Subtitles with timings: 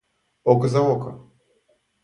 [0.53, 1.15] Око за око!